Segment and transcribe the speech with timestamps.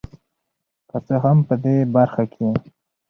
[0.89, 2.47] که څه هم په دې برخه کې